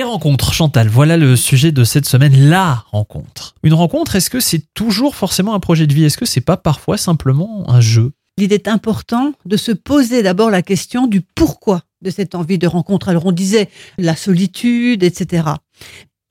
Les 0.00 0.04
rencontres, 0.04 0.54
Chantal, 0.54 0.88
voilà 0.88 1.18
le 1.18 1.36
sujet 1.36 1.72
de 1.72 1.84
cette 1.84 2.06
semaine, 2.06 2.48
la 2.48 2.86
rencontre. 2.90 3.54
Une 3.62 3.74
rencontre, 3.74 4.16
est-ce 4.16 4.30
que 4.30 4.40
c'est 4.40 4.64
toujours 4.72 5.14
forcément 5.14 5.52
un 5.52 5.60
projet 5.60 5.86
de 5.86 5.92
vie? 5.92 6.04
Est-ce 6.04 6.16
que 6.16 6.24
c'est 6.24 6.40
pas 6.40 6.56
parfois 6.56 6.96
simplement 6.96 7.68
un 7.68 7.82
jeu? 7.82 8.12
Il 8.38 8.54
est 8.54 8.66
important 8.66 9.34
de 9.44 9.58
se 9.58 9.72
poser 9.72 10.22
d'abord 10.22 10.48
la 10.48 10.62
question 10.62 11.06
du 11.06 11.20
pourquoi 11.20 11.82
de 12.00 12.08
cette 12.08 12.34
envie 12.34 12.56
de 12.56 12.66
rencontre. 12.66 13.10
Alors 13.10 13.26
on 13.26 13.30
disait 13.30 13.68
la 13.98 14.16
solitude, 14.16 15.02
etc. 15.02 15.48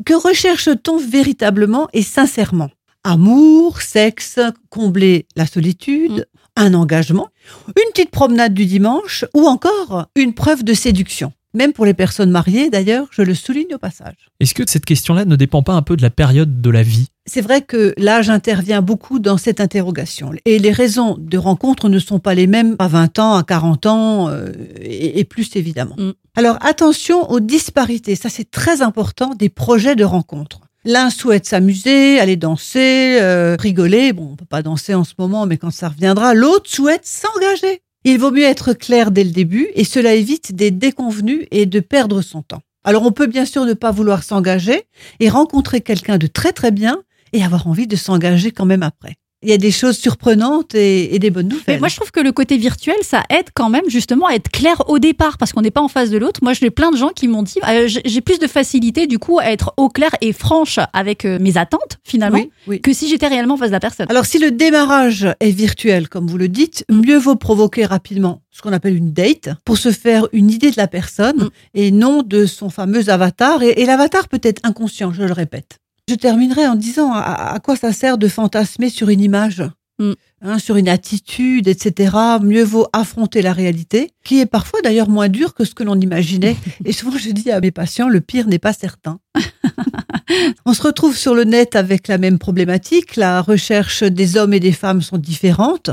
Que 0.04 0.16
recherche-t-on 0.16 0.98
véritablement 0.98 1.90
et 1.94 2.02
sincèrement? 2.02 2.72
Amour, 3.04 3.84
sexe, 3.84 4.40
combler 4.72 5.28
la 5.36 5.46
solitude, 5.46 6.28
un 6.56 6.74
engagement, 6.74 7.28
une 7.68 7.92
petite 7.94 8.10
promenade 8.10 8.56
du 8.56 8.66
dimanche 8.66 9.26
ou 9.36 9.46
encore 9.46 10.08
une 10.16 10.34
preuve 10.34 10.64
de 10.64 10.74
séduction? 10.74 11.34
Même 11.54 11.74
pour 11.74 11.86
les 11.86 11.94
personnes 11.94 12.30
mariées, 12.30 12.70
d'ailleurs, 12.70 13.08
je 13.12 13.22
le 13.22 13.34
souligne 13.34 13.74
au 13.74 13.80
passage. 13.80 14.30
Est-ce 14.40 14.54
que 14.54 14.64
cette 14.68 14.86
question-là 14.86 15.26
ne 15.26 15.36
dépend 15.36 15.64
pas 15.64 15.74
un 15.74 15.82
peu 15.82 15.98
de 15.98 16.02
la 16.02 16.10
période 16.10 16.62
de 16.62 16.70
la 16.70 16.84
vie? 16.84 17.08
C'est 17.26 17.42
vrai 17.42 17.62
que 17.62 17.94
l'âge 17.98 18.30
intervient 18.30 18.82
beaucoup 18.82 19.20
dans 19.20 19.38
cette 19.38 19.60
interrogation. 19.60 20.32
Et 20.46 20.60
les 20.60 20.72
raisons 20.72 21.16
de 21.20 21.38
rencontre 21.38 21.90
ne 21.90 22.00
sont 22.00 22.20
pas 22.20 22.36
les 22.36 22.48
mêmes 22.48 22.76
à 22.80 22.88
20 22.88 23.20
ans, 23.20 23.36
à 23.36 23.44
40 23.44 23.86
ans 23.86 24.30
euh, 24.30 24.52
et, 24.82 25.20
et 25.20 25.24
plus 25.24 25.56
évidemment. 25.56 25.96
Mm. 25.98 26.12
Alors 26.36 26.58
attention 26.62 27.30
aux 27.30 27.40
disparités, 27.40 28.16
ça 28.16 28.30
c'est 28.30 28.50
très 28.50 28.82
important 28.82 29.34
des 29.36 29.50
projets 29.50 29.96
de 29.96 30.04
rencontre. 30.04 30.62
L'un 30.86 31.10
souhaite 31.10 31.46
s'amuser, 31.46 32.20
aller 32.20 32.38
danser, 32.38 33.18
euh, 33.22 33.58
rigoler. 33.60 34.14
Bon, 34.14 34.30
on 34.32 34.36
peut 34.36 34.46
pas 34.46 34.62
danser 34.62 34.94
en 34.94 35.04
ce 35.04 35.14
moment, 35.20 35.46
mais 35.46 35.58
quand 35.58 35.72
ça 35.72 35.90
reviendra, 35.90 36.34
l'autre 36.34 36.70
souhaite 36.70 37.06
s'engager. 37.06 37.82
Il 38.06 38.18
vaut 38.18 38.32
mieux 38.32 38.44
être 38.44 38.74
clair 38.74 39.12
dès 39.12 39.26
le 39.26 39.32
début 39.32 39.68
et 39.74 39.84
cela 39.84 40.14
évite 40.14 40.56
des 40.56 40.72
déconvenus 40.72 41.46
et 41.52 41.66
de 41.66 41.82
perdre 41.82 42.22
son 42.22 42.42
temps. 42.42 42.62
Alors 42.86 43.04
on 43.04 43.12
peut 43.12 43.28
bien 43.28 43.46
sûr 43.46 43.66
ne 43.66 43.74
pas 43.74 43.92
vouloir 43.92 44.24
s'engager 44.24 44.84
et 45.20 45.30
rencontrer 45.30 45.82
quelqu'un 45.82 46.18
de 46.18 46.28
très 46.28 46.54
très 46.54 46.72
bien 46.72 47.04
et 47.34 47.44
avoir 47.44 47.68
envie 47.68 47.88
de 47.88 47.98
s'engager 47.98 48.52
quand 48.52 48.66
même 48.66 48.84
après. 48.84 49.16
Il 49.42 49.50
y 49.50 49.54
a 49.54 49.58
des 49.58 49.72
choses 49.72 49.98
surprenantes 49.98 50.76
et, 50.76 51.16
et 51.16 51.20
des 51.20 51.30
bonnes 51.30 51.48
Mais 51.48 51.54
nouvelles. 51.56 51.80
moi, 51.80 51.88
je 51.88 51.96
trouve 51.96 52.12
que 52.12 52.20
le 52.20 52.34
côté 52.34 52.58
virtuel, 52.58 52.98
ça 53.04 53.24
aide 53.30 53.46
quand 53.54 53.70
même 53.70 53.88
justement 53.90 54.28
à 54.28 54.34
être 54.34 54.50
clair 54.52 54.84
au 54.90 55.00
départ 55.00 55.38
parce 55.38 55.54
qu'on 55.54 55.62
n'est 55.62 55.72
pas 55.72 55.80
en 55.82 55.88
face 55.88 56.10
de 56.10 56.18
l'autre. 56.18 56.42
Moi, 56.44 56.52
j'ai 56.52 56.70
plein 56.70 56.92
de 56.92 56.98
gens 56.98 57.10
qui 57.10 57.30
m'ont 57.30 57.44
dit 57.44 57.56
euh, 57.66 57.88
j'ai- 57.88 58.20
plus 58.22 58.38
de 58.40 58.48
facilité 58.48 59.08
du 59.08 59.18
coup 59.18 59.40
à 59.40 59.46
être 59.46 59.74
au 59.78 59.88
clair 59.88 60.10
et 60.20 60.34
franche 60.34 60.78
avec 60.92 61.24
euh, 61.24 61.40
mes 61.40 61.56
attentes 61.58 62.00
finalement 62.04 62.40
oui, 62.40 62.52
oui. 62.68 62.82
que 62.82 62.92
si 62.92 63.08
j'étais 63.08 63.28
réellement 63.28 63.54
en 63.54 63.58
face 63.58 63.70
de 63.70 63.74
la 63.74 63.80
personne. 63.80 64.08
Alors 64.10 64.26
si 64.26 64.40
le 64.40 64.52
démarrage 64.52 65.26
est 65.40 65.52
virtuel, 65.52 66.10
comme 66.10 66.28
vous 66.28 66.38
le 66.38 66.50
dites, 66.50 66.84
mieux 66.92 67.18
vaut 67.18 67.38
provoquer 67.38 67.86
rapidement 67.86 68.42
ce 68.52 68.62
qu'on 68.62 68.74
appelle 68.74 68.98
une 68.98 69.14
date 69.14 69.50
pour 69.64 69.78
se 69.78 69.92
faire 69.92 70.28
une 70.34 70.52
idée 70.52 70.72
de 70.72 70.78
la 70.78 70.88
personne 70.88 71.44
Mm. 71.46 71.50
et 71.76 71.92
non 71.92 72.24
de 72.24 72.46
son 72.46 72.70
fameux 72.70 73.10
avatar. 73.10 73.64
Et, 73.64 73.70
et 73.82 73.86
l'avatar 73.86 74.28
peut 74.28 74.42
être 74.44 74.60
inconscient, 74.66 75.14
je 75.14 75.24
le 75.24 75.32
répète. 75.32 75.78
Je 76.10 76.16
terminerai 76.16 76.66
en 76.66 76.74
disant 76.74 77.12
à, 77.14 77.54
à 77.54 77.60
quoi 77.60 77.76
ça 77.76 77.94
sert 77.94 78.18
de 78.18 78.28
fantasmer 78.28 78.90
sur 78.90 79.10
une 79.10 79.22
image. 79.22 79.64
Mm. 80.00 80.14
hein, 80.42 80.60
sur 80.60 80.78
une 80.78 80.88
attitude, 80.88 81.68
etc. 81.68 82.16
Mieux 82.42 82.64
vaut 82.64 82.88
affronter 82.94 83.42
la 83.42 83.52
réalité, 83.52 84.12
qui 84.24 84.40
est 84.40 84.46
parfois 84.46 84.82
d'ailleurs 84.82 85.10
moins 85.10 85.28
dure 85.28 85.54
que 85.54 85.66
ce 85.66 85.76
que 85.76 85.84
l'on 85.84 86.00
imaginait. 86.00 86.56
Et 86.86 86.94
souvent, 86.94 87.18
je 87.18 87.32
dis 87.32 87.52
à 87.52 87.60
mes 87.60 87.72
patients, 87.72 88.08
le 88.08 88.22
pire 88.22 88.48
n'est 88.48 88.60
pas 88.60 88.72
certain. 88.72 89.20
On 90.66 90.74
se 90.74 90.82
retrouve 90.82 91.18
sur 91.18 91.36
le 91.36 91.44
net 91.44 91.76
avec 91.76 92.08
la 92.08 92.18
même 92.18 92.40
problématique. 92.40 93.18
La 93.18 93.42
recherche 93.42 94.04
des 94.04 94.38
hommes 94.38 94.54
et 94.54 94.62
des 94.62 94.72
femmes 94.72 95.02
sont 95.02 95.18
différentes. 95.18 95.90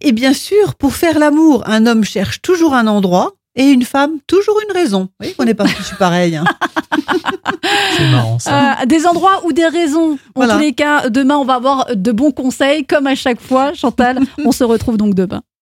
Et 0.00 0.12
bien 0.12 0.32
sûr, 0.32 0.74
pour 0.76 0.94
faire 0.94 1.18
l'amour, 1.18 1.62
un 1.66 1.84
homme 1.86 2.04
cherche 2.04 2.40
toujours 2.40 2.74
un 2.74 2.86
endroit 2.86 3.35
et 3.56 3.64
une 3.64 3.82
femme 3.84 4.18
toujours 4.26 4.60
une 4.68 4.72
raison. 4.72 5.00
Vous 5.02 5.08
voyez 5.18 5.34
qu'on 5.34 5.44
n'est 5.44 5.54
pas 5.54 5.64
tous 5.64 5.94
pareil. 5.98 6.36
hein. 6.36 6.44
C'est 7.96 8.10
marrant 8.10 8.38
ça. 8.38 8.76
Euh, 8.82 8.86
des 8.86 9.06
endroits 9.06 9.44
ou 9.46 9.52
des 9.52 9.66
raisons. 9.66 10.12
En 10.12 10.16
Voilà. 10.36 10.54
tous 10.54 10.60
les 10.60 10.72
cas, 10.72 11.08
demain, 11.08 11.36
on 11.36 11.44
va 11.44 11.54
avoir 11.54 11.86
de 11.94 12.12
bons 12.12 12.30
conseils 12.30 12.84
comme 12.84 13.06
à 13.06 13.14
chaque 13.14 13.40
fois. 13.40 13.72
Chantal, 13.74 14.20
on 14.44 14.52
se 14.52 14.64
retrouve 14.64 14.96
donc 14.96 15.14
demain. 15.14 15.40